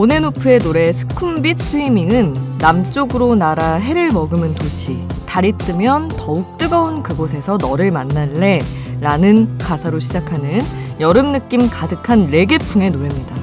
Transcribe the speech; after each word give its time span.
온앤오프의 0.00 0.60
노래 0.60 0.90
스쿰빗 0.92 1.58
스위밍은 1.58 2.56
남쪽으로 2.58 3.34
날아 3.34 3.74
해를 3.74 4.10
머금은 4.10 4.54
도시 4.54 4.98
달이 5.26 5.52
뜨면 5.58 6.08
더욱 6.16 6.56
뜨거운 6.56 7.02
그곳에서 7.02 7.58
너를 7.58 7.90
만날래 7.90 8.62
라는 9.00 9.58
가사로 9.58 10.00
시작하는 10.00 10.62
여름 11.00 11.32
느낌 11.32 11.68
가득한 11.68 12.28
레게풍의 12.30 12.92
노래입니다. 12.92 13.39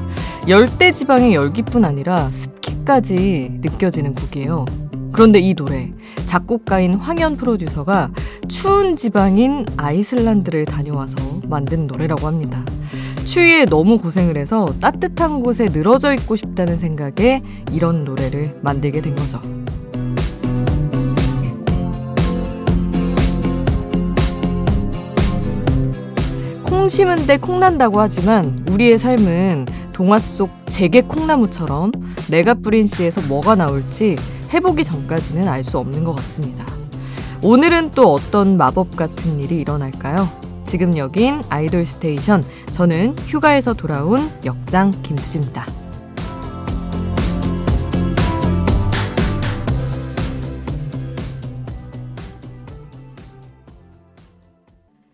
열대 0.48 0.94
지방의 0.94 1.34
열기뿐 1.34 1.84
아니라 1.84 2.30
습기까지 2.32 3.60
느껴지는 3.60 4.14
곡이에요. 4.14 4.64
그런데 5.12 5.40
이 5.40 5.54
노래 5.54 5.92
작곡가인 6.26 6.94
황현 6.94 7.36
프로듀서가 7.36 8.12
추운 8.48 8.96
지방인 8.96 9.66
아이슬란드를 9.76 10.64
다녀와서 10.64 11.18
만든 11.48 11.86
노래라고 11.86 12.28
합니다. 12.28 12.64
추위에 13.26 13.66
너무 13.66 13.98
고생을 13.98 14.38
해서 14.38 14.74
따뜻한 14.80 15.42
곳에 15.42 15.66
늘어져 15.66 16.14
있고 16.14 16.38
싶다는 16.38 16.78
생각에 16.78 17.42
이런 17.74 18.06
노래를 18.06 18.58
만들게 18.62 19.02
된 19.02 19.16
거죠. 19.16 19.42
콩 26.64 26.88
심은 26.88 27.28
데 27.28 27.36
콩난다고 27.36 28.00
하지만 28.00 28.58
우리의 28.72 28.98
삶은 28.98 29.66
동화 29.98 30.20
속 30.20 30.52
재개 30.68 31.02
콩나무처럼 31.02 31.92
내가 32.30 32.54
뿌린 32.54 32.86
씨에서 32.86 33.20
뭐가 33.22 33.56
나올지 33.56 34.16
해보기 34.54 34.84
전까지는 34.84 35.48
알 35.48 35.64
수 35.64 35.80
없는 35.80 36.04
것 36.04 36.16
같습니다. 36.18 36.68
오늘은 37.42 37.90
또 37.96 38.14
어떤 38.14 38.58
마법 38.58 38.96
같은 38.96 39.40
일이 39.40 39.60
일어날까요? 39.60 40.30
지금 40.68 40.96
여긴 40.98 41.42
아이돌 41.50 41.88
station. 41.88 42.44
저는 42.74 43.16
휴가에서 43.26 43.74
돌아온 43.74 44.30
역장 44.46 44.92
김수지입니다. 45.02 45.66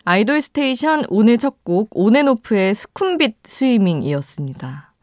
아이돌 0.06 0.42
station 0.42 1.06
오늘 1.10 1.38
첫 1.38 1.64
곡 1.64 1.90
온앤오프의 1.94 2.76
스쿰빗 2.76 3.38
Swimming이었습니다. 3.44 4.94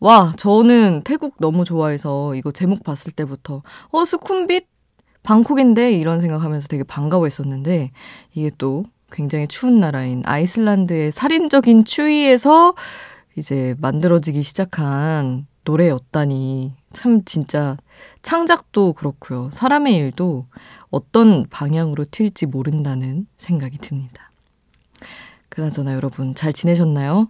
와, 0.00 0.32
저는 0.36 1.02
태국 1.04 1.36
너무 1.38 1.64
좋아해서 1.64 2.34
이거 2.34 2.50
제목 2.50 2.82
봤을 2.82 3.12
때부터 3.12 3.62
어, 3.90 4.04
스쿰빗? 4.04 4.66
방콕인데 5.22 5.92
이런 5.92 6.20
생각하면서 6.20 6.68
되게 6.68 6.82
반가워했었는데 6.84 7.90
이게 8.34 8.50
또 8.58 8.84
굉장히 9.12 9.46
추운 9.46 9.78
나라인 9.78 10.22
아이슬란드의 10.24 11.12
살인적인 11.12 11.84
추위에서 11.84 12.74
이제 13.36 13.74
만들어지기 13.80 14.42
시작한 14.42 15.46
노래였다니 15.64 16.72
참 16.92 17.24
진짜 17.24 17.76
창작도 18.22 18.94
그렇고요. 18.94 19.50
사람의 19.52 19.94
일도 19.96 20.46
어떤 20.90 21.46
방향으로 21.48 22.06
튈지 22.10 22.46
모른다는 22.46 23.26
생각이 23.36 23.78
듭니다. 23.78 24.27
그나저나 25.48 25.94
여러분 25.94 26.34
잘 26.34 26.52
지내셨나요? 26.52 27.28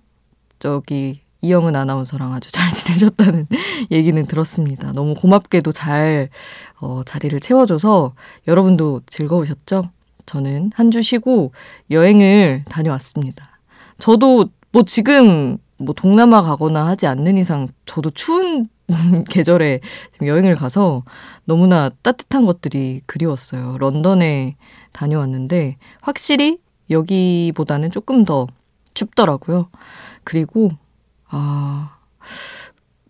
저기 0.59 1.21
이영은 1.41 1.77
아나운서랑 1.77 2.33
아주 2.35 2.51
잘 2.51 2.71
지내셨다는 2.73 3.47
얘기는 3.91 4.25
들었습니다. 4.27 4.93
너무 4.93 5.15
고맙게도 5.15 5.73
잘 5.73 6.29
어, 6.81 7.03
자리를 7.05 7.39
채워줘서 7.41 8.15
여러분도 8.49 9.03
즐거우셨죠? 9.07 9.91
저는 10.27 10.73
한 10.75 10.91
주 10.91 11.01
쉬고 11.03 11.53
여행을 11.91 12.65
다녀왔습니다. 12.69 13.59
저도 13.99 14.49
뭐 14.73 14.83
지금 14.83 15.59
뭐 15.79 15.95
동남아 15.95 16.43
가거나 16.43 16.87
하지 16.87 17.07
않는 17.07 17.39
이상 17.39 17.69
저도 17.87 18.11
추운 18.11 18.67
계절에 19.31 19.81
여행을 20.23 20.55
가서 20.55 21.05
너무나 21.45 21.91
따뜻한 22.03 22.45
것들이 22.47 23.03
그리웠어요. 23.07 23.77
런던에 23.79 24.57
다녀왔는데 24.93 25.77
확실히 26.01 26.59
여기보다는 26.91 27.91
조금 27.91 28.25
더 28.25 28.47
춥더라고요. 28.95 29.69
그리고 30.25 30.71
아 31.29 31.99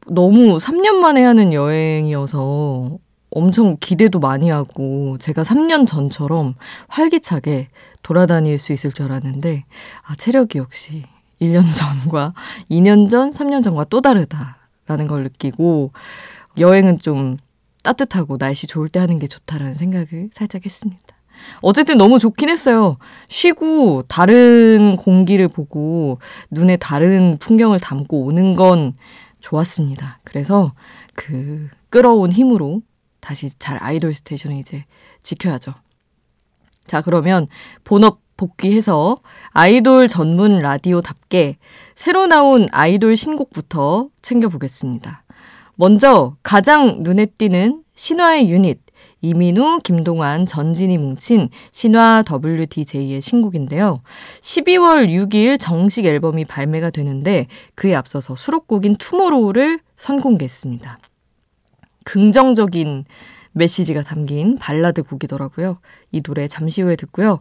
너무 0.06 0.58
3년 0.58 0.96
만에 0.96 1.22
하는 1.24 1.52
여행이어서 1.52 2.98
엄청 3.30 3.76
기대도 3.78 4.20
많이 4.20 4.50
하고 4.50 5.18
제가 5.18 5.42
3년 5.42 5.86
전처럼 5.86 6.54
활기차게 6.88 7.68
돌아다닐 8.02 8.58
수 8.58 8.72
있을 8.72 8.90
줄 8.90 9.06
알았는데 9.06 9.64
아 10.04 10.16
체력이 10.16 10.58
역시 10.58 11.02
1년 11.40 11.62
전과 11.74 12.34
2년 12.70 13.10
전, 13.10 13.30
3년 13.30 13.62
전과 13.62 13.84
또 13.84 14.00
다르다라는 14.00 15.06
걸 15.08 15.24
느끼고 15.24 15.92
여행은 16.58 16.98
좀 17.00 17.36
따뜻하고 17.82 18.38
날씨 18.38 18.66
좋을 18.66 18.88
때 18.88 18.98
하는 18.98 19.18
게 19.18 19.26
좋다라는 19.26 19.74
생각을 19.74 20.30
살짝 20.32 20.64
했습니다. 20.64 21.17
어쨌든 21.60 21.98
너무 21.98 22.18
좋긴 22.18 22.48
했어요. 22.48 22.96
쉬고 23.28 24.04
다른 24.08 24.96
공기를 24.96 25.48
보고 25.48 26.18
눈에 26.50 26.76
다른 26.76 27.36
풍경을 27.38 27.80
담고 27.80 28.24
오는 28.24 28.54
건 28.54 28.94
좋았습니다. 29.40 30.20
그래서 30.24 30.72
그 31.14 31.68
끌어온 31.90 32.32
힘으로 32.32 32.82
다시 33.20 33.50
잘 33.58 33.82
아이돌 33.82 34.14
스테이션을 34.14 34.56
이제 34.56 34.84
지켜야죠. 35.22 35.74
자, 36.86 37.02
그러면 37.02 37.46
본업 37.84 38.20
복귀해서 38.36 39.18
아이돌 39.50 40.08
전문 40.08 40.60
라디오답게 40.60 41.58
새로 41.96 42.26
나온 42.26 42.68
아이돌 42.70 43.16
신곡부터 43.16 44.08
챙겨보겠습니다. 44.22 45.24
먼저 45.74 46.36
가장 46.42 47.02
눈에 47.02 47.26
띄는 47.26 47.82
신화의 47.94 48.48
유닛, 48.50 48.80
이민우, 49.20 49.80
김동완, 49.82 50.46
전진이 50.46 50.98
뭉친 50.98 51.48
신화 51.70 52.22
WDJ의 52.28 53.20
신곡인데요. 53.20 54.02
12월 54.40 55.08
6일 55.08 55.58
정식 55.60 56.06
앨범이 56.06 56.44
발매가 56.44 56.90
되는데 56.90 57.46
그에 57.74 57.94
앞서서 57.94 58.36
수록곡인 58.36 58.96
Tomorrow를 58.96 59.80
선공개했습니다. 59.96 60.98
긍정적인 62.04 63.04
메시지가 63.52 64.02
담긴 64.02 64.56
발라드 64.56 65.02
곡이더라고요. 65.02 65.78
이 66.12 66.22
노래 66.22 66.46
잠시 66.46 66.82
후에 66.82 66.96
듣고요. 66.96 67.40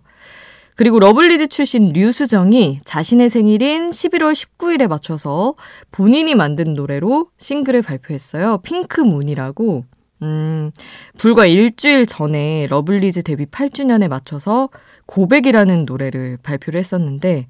그리고 0.75 0.99
러블리즈 0.99 1.47
출신 1.47 1.89
류수정이 1.89 2.81
자신의 2.83 3.29
생일인 3.29 3.89
11월 3.89 4.33
19일에 4.33 4.88
맞춰서 4.88 5.55
본인이 5.91 6.35
만든 6.35 6.75
노래로 6.75 7.29
싱글을 7.38 7.81
발표했어요. 7.81 8.59
Pink 8.59 8.95
Moon이라고. 8.95 9.85
음, 10.23 10.72
불과 11.17 11.45
일주일 11.45 12.05
전에 12.05 12.67
러블리즈 12.69 13.23
데뷔 13.23 13.45
8주년에 13.45 14.07
맞춰서 14.07 14.69
고백이라는 15.05 15.85
노래를 15.85 16.38
발표를 16.41 16.79
했었는데 16.79 17.47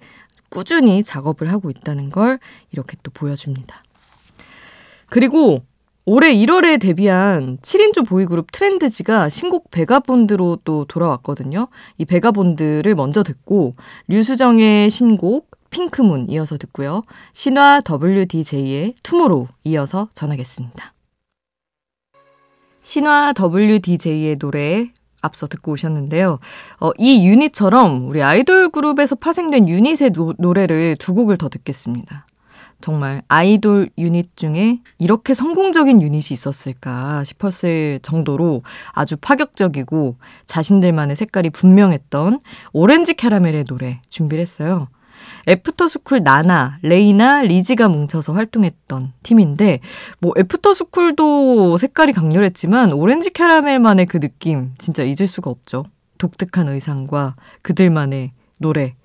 꾸준히 0.50 1.03
작업을 1.03 1.51
하고 1.51 1.69
있다는 1.69 2.09
걸 2.09 2.39
이렇게 2.72 2.97
또 3.03 3.11
보여줍니다. 3.11 3.83
그리고 5.09 5.63
올해 6.06 6.33
1월에 6.33 6.79
데뷔한 6.79 7.57
7인조 7.57 8.07
보이그룹 8.07 8.51
트렌드지가 8.53 9.27
신곡 9.27 9.72
Vagabond로 9.72 10.59
또 10.63 10.85
돌아왔거든요. 10.85 11.67
이 11.97 12.06
Vagabond를 12.06 12.95
먼저 12.95 13.23
듣고 13.23 13.75
류수정의 14.07 14.89
신곡 14.89 15.51
Pink 15.69 16.00
Moon 16.00 16.29
이어서 16.29 16.57
듣고요. 16.57 17.03
신화 17.33 17.81
WDJ의 17.85 18.95
Tomorrow 19.03 19.48
이어서 19.65 20.07
전하겠습니다. 20.13 20.94
신화 22.88 23.34
WDJ의 23.38 24.38
노래 24.38 24.88
앞서 25.22 25.45
듣고 25.45 25.74
오셨는데요. 25.74 26.39
어, 26.80 26.92
이 26.98 27.28
유닛처럼 27.28 28.07
우리 28.07 28.24
아이돌 28.24 28.69
그룹에서 28.69 29.16
파생된 29.16 29.68
유닛의 29.68 30.12
노, 30.12 30.34
노래를 30.38 30.95
두 30.98 31.13
곡을 31.13 31.36
더 31.36 31.50
듣겠습니다. 31.50 32.25
정말 32.80 33.24
아이돌 33.28 33.89
유닛 33.98 34.38
중에 34.38 34.80
이렇게 35.00 35.34
성공적인 35.34 36.01
유닛이 36.01 36.28
있었을까 36.31 37.25
싶었을 37.25 38.00
정도로 38.04 38.63
아주 38.94 39.18
파격적이고 39.18 40.16
자신들만의 40.45 41.18
색깔이 41.18 41.50
분명했던 41.50 42.40
오렌지 42.72 43.16
캐러멜의 43.16 43.66
노래 43.66 44.00
준비를 44.07 44.42
했어요. 44.42 44.88
애프터스쿨 45.48 46.24
나나, 46.24 46.78
레이나, 46.81 47.42
리지가 47.42 47.88
뭉쳐서 47.88 48.34
활동했던 48.34 49.14
팀인데 49.24 49.80
뭐 50.19 50.34
애프터스쿨도 50.38 51.78
색깔이 51.78 52.14
강렬했지만 52.14 52.92
오렌지 52.94 53.30
캐러멜만의 53.30 54.06
그 54.08 54.19
느낌 54.19 54.74
진짜 54.78 55.04
잊을 55.04 55.28
수가 55.28 55.50
없죠. 55.50 55.86
독특한 56.18 56.68
의상과 56.68 57.36
그들만의 57.62 58.31
노래 58.60 58.96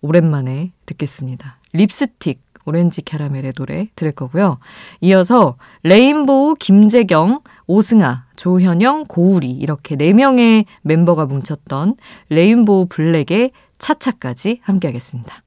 오랜만에 0.00 0.72
듣겠습니다. 0.86 1.58
립스틱 1.72 2.40
오렌지 2.68 3.00
캐러멜의 3.00 3.52
노래 3.52 3.88
들을 3.96 4.12
거고요. 4.12 4.58
이어서 5.00 5.56
레인보우 5.84 6.54
김재경, 6.60 7.40
오승아, 7.66 8.26
조현영, 8.36 9.04
고우리 9.08 9.50
이렇게 9.50 9.96
4명의 9.96 10.66
멤버가 10.82 11.24
뭉쳤던 11.26 11.96
레인보우 12.28 12.86
블랙의 12.90 13.52
차차까지 13.78 14.60
함께 14.62 14.88
하겠습니다. 14.88 15.42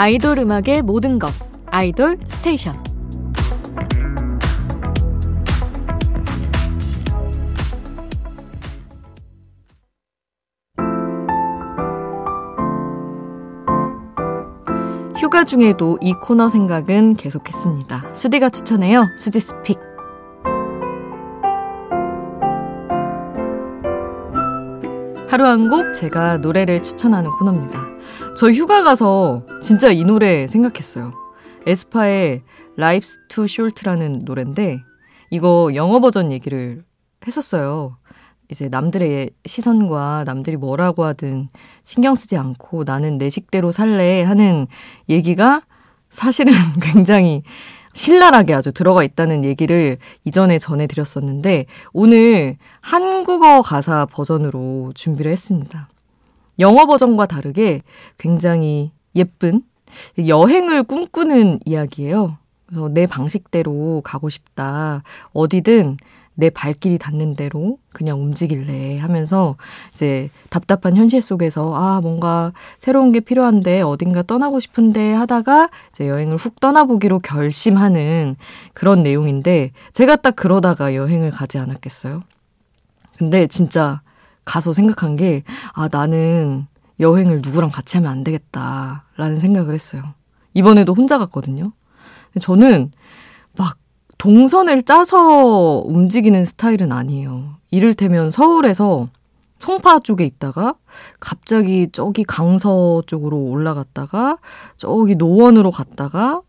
아이돌 0.00 0.38
음악의 0.38 0.80
모든 0.80 1.18
것 1.18 1.30
아이돌 1.66 2.20
station 2.24 2.72
휴가 15.18 15.44
중에도 15.44 15.98
이 16.00 16.14
코너 16.14 16.48
생각은 16.48 17.16
계속했습니다. 17.16 18.14
수디가 18.14 18.48
추천해요. 18.48 19.06
수지's 19.18 19.38
pick. 19.38 19.78
하루 25.28 25.44
한 25.44 25.68
곡 25.68 25.92
제가 25.92 26.38
노래를 26.38 26.82
추천하는 26.82 27.30
코너입니다. 27.32 27.89
저 28.36 28.50
휴가 28.50 28.82
가서 28.82 29.44
진짜 29.60 29.90
이 29.90 30.04
노래 30.04 30.46
생각했어요. 30.46 31.12
에스파의 31.66 32.42
Life's 32.78 33.18
Too 33.28 33.44
Short라는 33.44 34.22
노래인데 34.24 34.82
이거 35.30 35.70
영어 35.74 36.00
버전 36.00 36.32
얘기를 36.32 36.82
했었어요. 37.26 37.96
이제 38.50 38.68
남들의 38.68 39.30
시선과 39.46 40.24
남들이 40.26 40.56
뭐라고 40.56 41.04
하든 41.04 41.48
신경 41.84 42.14
쓰지 42.14 42.36
않고 42.36 42.84
나는 42.84 43.18
내 43.18 43.30
식대로 43.30 43.72
살래 43.72 44.22
하는 44.22 44.66
얘기가 45.08 45.62
사실은 46.08 46.52
굉장히 46.82 47.42
신랄하게 47.92 48.54
아주 48.54 48.72
들어가 48.72 49.02
있다는 49.02 49.44
얘기를 49.44 49.98
이전에 50.24 50.58
전해드렸었는데 50.58 51.66
오늘 51.92 52.56
한국어 52.80 53.62
가사 53.62 54.06
버전으로 54.06 54.92
준비를 54.94 55.30
했습니다. 55.32 55.88
영어 56.60 56.86
버전과 56.86 57.26
다르게 57.26 57.82
굉장히 58.18 58.92
예쁜 59.14 59.62
여행을 60.24 60.84
꿈꾸는 60.84 61.60
이야기예요. 61.64 62.36
그래서 62.66 62.88
내 62.88 63.06
방식대로 63.06 64.00
가고 64.04 64.30
싶다. 64.30 65.02
어디든 65.32 65.96
내 66.34 66.48
발길이 66.48 66.96
닿는 66.96 67.34
대로 67.34 67.78
그냥 67.92 68.20
움직일래 68.20 68.98
하면서 68.98 69.56
이제 69.92 70.30
답답한 70.48 70.96
현실 70.96 71.20
속에서 71.20 71.74
아, 71.74 72.00
뭔가 72.00 72.52
새로운 72.78 73.12
게 73.12 73.20
필요한데 73.20 73.82
어딘가 73.82 74.22
떠나고 74.22 74.60
싶은데 74.60 75.12
하다가 75.12 75.68
이제 75.92 76.08
여행을 76.08 76.36
훅 76.36 76.60
떠나보기로 76.60 77.18
결심하는 77.20 78.36
그런 78.72 79.02
내용인데 79.02 79.72
제가 79.92 80.16
딱 80.16 80.34
그러다가 80.34 80.94
여행을 80.94 81.30
가지 81.30 81.58
않았겠어요? 81.58 82.22
근데 83.18 83.46
진짜 83.46 84.00
가서 84.44 84.72
생각한 84.72 85.16
게 85.16 85.42
아, 85.72 85.88
나는 85.90 86.66
여행을 86.98 87.40
누구랑 87.42 87.70
같이 87.70 87.96
하면 87.96 88.10
안 88.10 88.24
되겠다라는 88.24 89.40
생각을 89.40 89.74
했어요. 89.74 90.02
이번에도 90.54 90.94
혼자 90.94 91.18
갔거든요. 91.18 91.72
저는 92.40 92.92
막 93.56 93.76
동선을 94.18 94.82
짜서 94.82 95.82
움직이는 95.84 96.44
스타일은 96.44 96.92
아니에요. 96.92 97.56
이를테면 97.70 98.30
서울에서 98.30 99.08
송파 99.58 100.00
쪽에 100.00 100.24
있다가 100.24 100.74
갑자기 101.20 101.88
저기 101.92 102.24
강서 102.24 103.02
쪽으로 103.06 103.38
올라갔다가 103.38 104.38
저기 104.76 105.14
노원으로 105.14 105.70
갔다가 105.70 106.42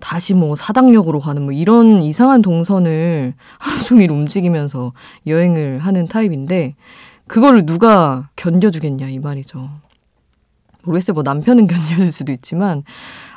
다시 0.00 0.34
뭐 0.34 0.56
사당역으로 0.56 1.20
가는 1.20 1.42
뭐 1.42 1.52
이런 1.52 2.02
이상한 2.02 2.42
동선을 2.42 3.34
하루 3.58 3.82
종일 3.82 4.10
움직이면서 4.10 4.92
여행을 5.26 5.78
하는 5.78 6.06
타입인데 6.06 6.74
그거를 7.28 7.66
누가 7.66 8.28
견뎌주겠냐 8.36 9.08
이 9.08 9.18
말이죠. 9.18 9.68
모르겠어요. 10.84 11.14
뭐 11.14 11.22
남편은 11.22 11.66
견뎌줄 11.68 12.12
수도 12.12 12.32
있지만 12.32 12.82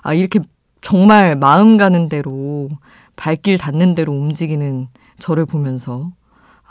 아 0.01 0.13
이렇게 0.13 0.39
정말 0.81 1.35
마음 1.35 1.77
가는 1.77 2.07
대로 2.07 2.69
발길 3.15 3.57
닿는 3.57 3.95
대로 3.95 4.13
움직이는 4.13 4.87
저를 5.19 5.45
보면서 5.45 6.11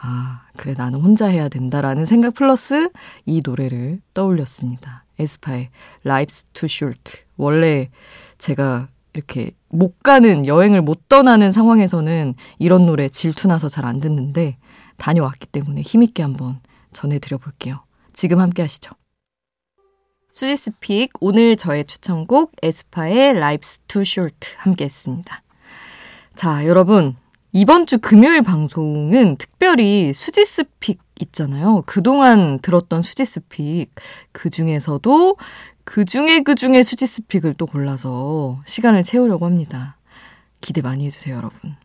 아, 0.00 0.42
그래, 0.56 0.74
나는 0.78 1.00
혼자 1.00 1.26
해야 1.26 1.48
된다라는 1.48 2.04
생각 2.04 2.34
플러스 2.34 2.88
이 3.26 3.42
노래를 3.44 4.00
떠올렸습니다. 4.14 5.04
에스파의 5.18 5.70
Life's 6.06 6.44
Too 6.52 6.68
Short. 6.70 7.22
원래 7.36 7.90
제가 8.38 8.86
이렇게 9.12 9.50
못 9.68 10.00
가는, 10.04 10.46
여행을 10.46 10.82
못 10.82 11.08
떠나는 11.08 11.50
상황에서는 11.50 12.34
이런 12.60 12.86
노래 12.86 13.08
질투나서 13.08 13.68
잘 13.68 13.84
안 13.84 13.98
듣는데 13.98 14.56
다녀왔기 14.98 15.48
때문에 15.48 15.80
힘있게 15.82 16.22
한번 16.22 16.60
전해드려 16.98 17.38
볼게요. 17.38 17.84
지금 18.12 18.40
함께 18.40 18.62
하시죠. 18.62 18.90
수지스픽, 20.32 21.12
오늘 21.20 21.54
저의 21.54 21.84
추천곡 21.84 22.52
에스파의 22.60 23.34
Life's 23.34 23.86
Too 23.86 24.02
Short 24.02 24.54
함께 24.56 24.84
했습니다. 24.84 25.42
자, 26.34 26.66
여러분. 26.66 27.16
이번 27.52 27.86
주 27.86 27.98
금요일 27.98 28.42
방송은 28.42 29.36
특별히 29.36 30.12
수지스픽 30.12 31.00
있잖아요. 31.20 31.82
그동안 31.86 32.58
들었던 32.58 33.02
수지스픽. 33.02 33.94
그 34.32 34.50
중에서도 34.50 35.36
그 35.84 36.04
중에 36.04 36.42
그 36.42 36.54
중에 36.54 36.82
수지스픽을 36.82 37.54
또 37.54 37.66
골라서 37.66 38.60
시간을 38.66 39.02
채우려고 39.04 39.46
합니다. 39.46 39.96
기대 40.60 40.82
많이 40.82 41.06
해주세요, 41.06 41.36
여러분. 41.36 41.76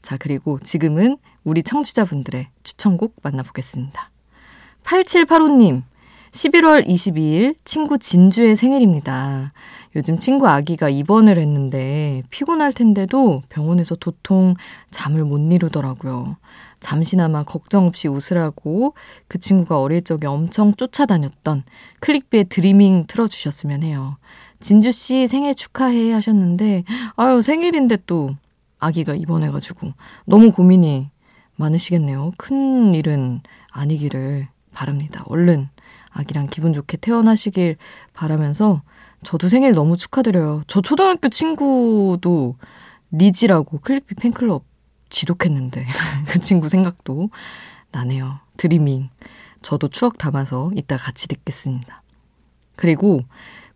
자, 0.00 0.16
그리고 0.16 0.58
지금은 0.60 1.18
우리 1.44 1.62
청취자분들의 1.62 2.48
추천곡 2.62 3.16
만나보겠습니다. 3.22 4.11
8785님, 4.84 5.82
11월 6.32 6.86
22일 6.86 7.56
친구 7.64 7.98
진주의 7.98 8.56
생일입니다. 8.56 9.52
요즘 9.94 10.18
친구 10.18 10.48
아기가 10.48 10.88
입원을 10.88 11.38
했는데 11.38 12.22
피곤할 12.30 12.72
텐데도 12.72 13.42
병원에서 13.50 13.94
도통 13.94 14.54
잠을 14.90 15.24
못 15.24 15.38
이루더라고요. 15.52 16.36
잠시나마 16.80 17.44
걱정 17.44 17.86
없이 17.86 18.08
웃으라고 18.08 18.94
그 19.28 19.38
친구가 19.38 19.80
어릴 19.80 20.02
적에 20.02 20.26
엄청 20.26 20.74
쫓아다녔던 20.74 21.64
클릭비의 22.00 22.46
드리밍 22.46 23.04
틀어주셨으면 23.06 23.82
해요. 23.82 24.16
진주 24.60 24.90
씨 24.92 25.28
생일 25.28 25.54
축하해 25.54 26.12
하셨는데, 26.12 26.84
아유, 27.16 27.42
생일인데 27.42 27.98
또 28.06 28.30
아기가 28.78 29.14
입원해가지고 29.14 29.92
너무 30.24 30.50
고민이 30.50 31.10
많으시겠네요. 31.56 32.32
큰 32.38 32.94
일은 32.94 33.40
아니기를 33.70 34.48
바랍니다. 34.72 35.24
얼른 35.26 35.68
아기랑 36.10 36.48
기분 36.48 36.72
좋게 36.72 36.98
태어나시길 36.98 37.76
바라면서 38.12 38.82
저도 39.22 39.48
생일 39.48 39.72
너무 39.72 39.96
축하드려요. 39.96 40.62
저 40.66 40.80
초등학교 40.80 41.28
친구도 41.28 42.56
리지라고 43.12 43.78
클릭비 43.78 44.16
팬클럽 44.16 44.64
지독했는데 45.10 45.86
그 46.28 46.38
친구 46.40 46.68
생각도 46.68 47.30
나네요. 47.92 48.40
드리밍. 48.56 49.10
저도 49.60 49.88
추억 49.88 50.18
담아서 50.18 50.72
이따 50.74 50.96
같이 50.96 51.28
듣겠습니다. 51.28 52.02
그리고 52.74 53.22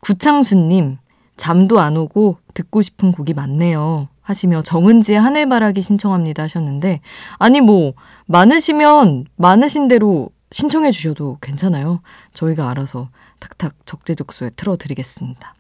구창수님 0.00 0.98
잠도 1.36 1.80
안 1.80 1.96
오고 1.96 2.38
듣고 2.54 2.82
싶은 2.82 3.12
곡이 3.12 3.34
많네요. 3.34 4.08
하시며 4.22 4.62
정은지의 4.62 5.20
하늘바라기 5.20 5.82
신청합니다 5.82 6.42
하셨는데 6.44 7.00
아니 7.38 7.60
뭐 7.60 7.92
많으시면 8.26 9.26
많으신 9.36 9.86
대로 9.86 10.30
신청해 10.50 10.90
주셔도 10.90 11.38
괜찮아요. 11.40 12.00
저희가 12.32 12.70
알아서 12.70 13.10
탁탁 13.40 13.74
적재적소에 13.84 14.50
틀어드리겠습니다. 14.56 15.54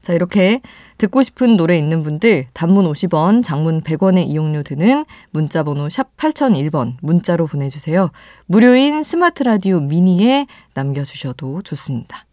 자, 0.00 0.12
이렇게 0.12 0.60
듣고 0.98 1.22
싶은 1.22 1.56
노래 1.56 1.78
있는 1.78 2.02
분들 2.02 2.48
단문 2.52 2.84
50원, 2.84 3.42
장문 3.42 3.80
100원의 3.80 4.26
이용료 4.26 4.62
드는 4.62 5.06
문자번호 5.30 5.88
샵 5.88 6.14
8001번 6.18 6.96
문자로 7.00 7.46
보내주세요. 7.46 8.10
무료인 8.44 9.02
스마트 9.02 9.42
라디오 9.44 9.80
미니에 9.80 10.46
남겨주셔도 10.74 11.62
좋습니다. 11.62 12.26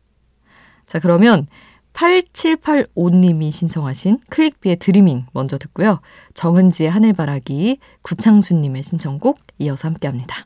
자, 0.86 1.00
그러면 1.00 1.48
8785님이 1.94 3.54
신청하신 3.54 4.20
클릭비의 4.30 4.76
드리밍 4.76 5.26
먼저 5.32 5.58
듣고요. 5.58 6.02
정은지의 6.34 6.90
하늘바라기, 6.90 7.80
구창수님의 8.02 8.84
신청곡 8.84 9.40
이어서 9.60 9.88
함께 9.88 10.10
합니다. 10.10 10.46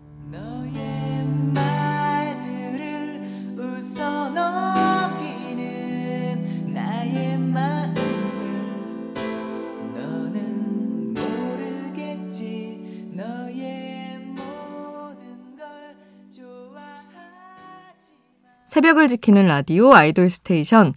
새벽을 18.81 19.07
지키는 19.07 19.45
라디오 19.45 19.93
아이돌 19.93 20.31
스테이션. 20.31 20.93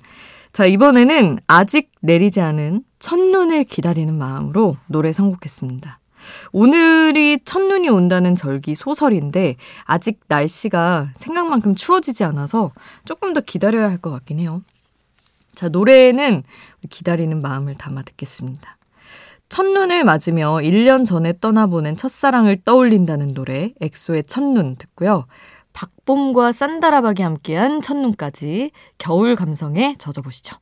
자, 0.52 0.64
이번에는 0.64 1.38
아직 1.46 1.90
내리지 2.00 2.40
않은 2.40 2.82
첫눈을 2.98 3.64
기다리는 3.64 4.16
마음으로 4.16 4.78
노래 4.86 5.12
선곡했습니다. 5.12 5.98
오늘이 6.52 7.36
첫눈이 7.44 7.90
온다는 7.90 8.36
절기 8.36 8.74
소설인데 8.74 9.56
아직 9.84 10.20
날씨가 10.28 11.10
생각만큼 11.16 11.74
추워지지 11.74 12.24
않아서 12.24 12.72
조금 13.04 13.34
더 13.34 13.42
기다려야 13.42 13.90
할 13.90 13.98
것 13.98 14.10
같긴 14.10 14.38
해요. 14.38 14.62
자, 15.54 15.68
노래는 15.68 16.42
기다리는 16.88 17.42
마음을 17.42 17.74
담아 17.74 18.00
듣겠습니다. 18.02 18.78
첫눈을 19.50 20.04
맞으며 20.04 20.54
1년 20.62 21.04
전에 21.04 21.34
떠나보낸 21.38 21.96
첫사랑을 21.96 22.62
떠올린다는 22.64 23.34
노래 23.34 23.74
엑소의 23.82 24.24
첫눈 24.24 24.76
듣고요. 24.76 25.26
박봄과 25.74 26.52
산다라박이 26.52 27.22
함께한 27.22 27.82
첫눈까지 27.82 28.70
겨울 28.96 29.34
감성에 29.34 29.96
젖어보시죠. 29.98 30.56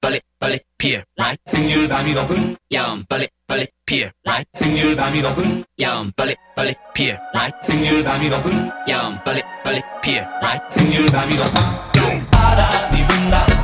빨리 0.00 0.20
빨리 0.38 0.60
피어 0.78 1.02
라이 1.16 1.36
생률 1.46 1.88
밤이 1.88 2.14
높은 2.14 2.56
야음 2.72 3.04
빨리 3.08 3.28
빨리 3.46 3.66
피어 3.84 4.08
라이 4.22 4.44
생률 4.54 4.94
밤이 4.94 5.20
높은 5.20 5.64
야음 5.80 6.12
빨리 6.16 6.36
빨리 6.54 6.74
피어 6.94 7.16
라이 7.32 7.50
생률 7.62 8.04
밤이 8.04 8.28
높은 8.30 8.70
야음 8.88 9.18
빨리 9.24 9.42
빨리 9.64 9.82
피어 10.02 10.22
라이 10.40 10.58
생률 10.70 11.06
밤이 11.06 11.34
높은 11.34 12.30
바람이 12.30 12.98
분다 13.08 13.55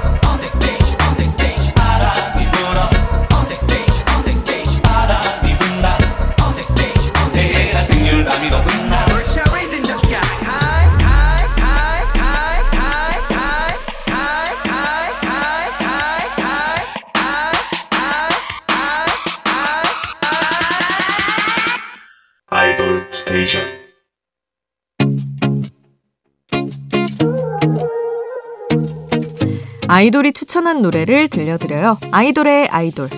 아이돌이 29.95 30.33
추천한 30.33 30.81
노래를 30.81 31.29
들려드려요. 31.29 31.99
아이돌의 32.13 32.69
아이돌. 32.69 33.11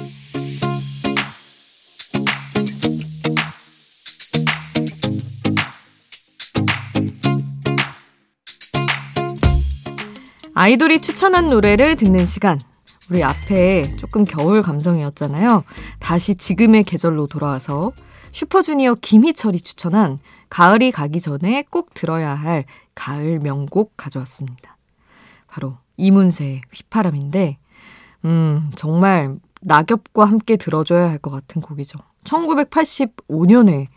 아이돌이 10.57 11.00
추천한 11.00 11.47
노래를 11.47 11.95
듣는 11.95 12.26
시간. 12.26 12.59
우리 13.09 13.23
앞에 13.23 13.95
조금 13.95 14.25
겨울 14.25 14.61
감성이었잖아요. 14.61 15.62
다시 16.00 16.35
지금의 16.35 16.83
계절로 16.83 17.28
돌아와서 17.28 17.93
슈퍼주니어 18.33 18.95
김희철이 18.95 19.61
추천한 19.61 20.19
가을이 20.49 20.90
가기 20.90 21.21
전에 21.21 21.62
꼭 21.71 21.95
들어야 21.95 22.35
할 22.35 22.64
가을 22.97 23.38
명곡 23.38 23.93
가져왔습니다. 23.97 24.76
바로 25.47 25.84
이문세의 25.96 26.60
휘파람인데, 26.72 27.58
음, 28.24 28.70
정말 28.74 29.36
낙엽과 29.62 30.24
함께 30.24 30.56
들어줘야 30.56 31.08
할 31.08 31.18
것 31.18 31.30
같은 31.30 31.62
곡이죠. 31.62 31.98
1985년에 32.24 33.88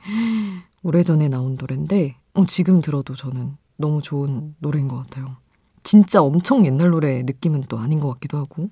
오래전에 0.84 1.28
나온 1.30 1.56
노래인데, 1.60 2.16
어, 2.34 2.46
지금 2.46 2.82
들어도 2.82 3.16
저는 3.16 3.58
너무 3.78 4.02
좋은 4.02 4.56
노래인 4.60 4.88
것 4.88 4.98
같아요. 4.98 5.38
진짜 5.84 6.22
엄청 6.22 6.66
옛날 6.66 6.90
노래 6.90 7.24
느낌은 7.24 7.64
또 7.70 7.78
아닌 7.80 8.00
것 8.00 8.10
같기도 8.14 8.38
하고. 8.38 8.70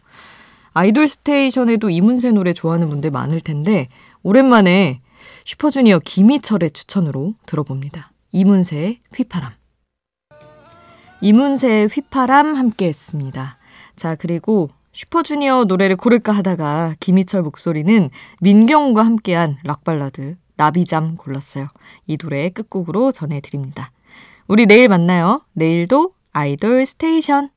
아이돌 0.73 1.07
스테이션에도 1.07 1.89
이문세 1.89 2.31
노래 2.31 2.51
좋아하는 2.53 2.89
분들 2.89 3.11
많을 3.11 3.39
텐데, 3.39 3.87
오랜만에 4.23 5.01
슈퍼주니어 5.45 5.99
김희철의 5.99 6.71
추천으로 6.71 7.35
들어봅니다. 7.45 8.11
이문세의 8.31 8.99
휘파람. 9.15 9.53
이문세의 11.21 11.87
휘파람 11.87 12.55
함께 12.55 12.87
했습니다. 12.87 13.57
자, 13.95 14.15
그리고 14.15 14.69
슈퍼주니어 14.93 15.65
노래를 15.65 15.95
고를까 15.95 16.31
하다가 16.31 16.95
김희철 16.99 17.41
목소리는 17.41 18.09
민경훈과 18.41 19.05
함께한 19.05 19.57
락발라드 19.63 20.37
나비잠 20.55 21.17
골랐어요. 21.17 21.67
이 22.07 22.17
노래 22.17 22.49
끝곡으로 22.49 23.11
전해드립니다. 23.11 23.91
우리 24.47 24.65
내일 24.65 24.87
만나요. 24.87 25.41
내일도 25.53 26.13
아이돌 26.31 26.85
스테이션. 26.85 27.49